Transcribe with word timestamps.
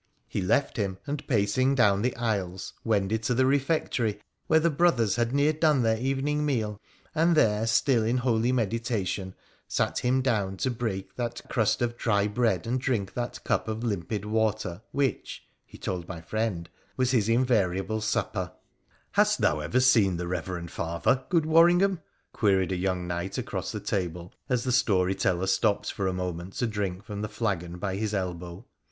'He 0.27 0.41
left 0.41 0.77
him, 0.77 0.97
and, 1.05 1.27
pacing 1.27 1.75
down 1.75 2.01
the 2.01 2.15
aisles, 2.15 2.73
wended 2.83 3.21
to 3.21 3.35
the 3.35 3.45
refectory, 3.45 4.19
where 4.47 4.59
the 4.59 4.71
brothers 4.71 5.15
had 5.15 5.31
near 5.31 5.53
done 5.53 5.83
their 5.83 5.99
evening 5.99 6.43
meal, 6.43 6.81
and 7.13 7.37
there, 7.37 7.67
still 7.67 8.03
in 8.03 8.17
holy 8.17 8.51
meditation, 8.51 9.35
sat 9.67 9.99
him 9.99 10.23
down 10.23 10.57
to 10.57 10.71
break 10.71 11.15
that 11.17 11.41
crust 11.49 11.83
of 11.83 11.97
dry 11.97 12.25
bread 12.27 12.65
and 12.65 12.81
drink 12.81 13.13
that 13.13 13.43
cup 13.43 13.67
of 13.67 13.83
limpid 13.83 14.25
water 14.25 14.81
which 14.91 15.43
(he 15.67 15.77
told 15.77 16.07
my 16.07 16.19
friend) 16.19 16.67
was 16.97 17.11
his 17.11 17.29
invariable 17.29 18.01
supper.' 18.01 18.49
I 18.49 18.49
S3 18.49 18.49
WONDERFUL 18.49 18.61
ADVENTURES 18.71 19.05
OF' 19.05 19.15
Hast 19.21 19.41
thou 19.41 19.59
ever 19.59 19.79
seen 19.79 20.17
the 20.17 20.27
reverend 20.27 20.71
father, 20.71 21.25
good 21.29 21.45
Worring 21.45 21.81
ham?' 21.81 21.99
queried 22.33 22.71
a 22.71 22.75
young 22.75 23.05
knight 23.05 23.37
across 23.37 23.71
the 23.71 23.79
table 23.79 24.33
as 24.49 24.63
the 24.63 24.71
story 24.71 25.13
teller 25.13 25.45
stopped 25.45 25.91
for 25.91 26.07
a 26.07 26.11
moment 26.11 26.53
to 26.53 26.65
drink 26.65 27.03
from 27.03 27.21
the 27.21 27.29
flagon 27.29 27.77
by 27.77 27.97
his 27.97 28.15
elbow. 28.15 28.65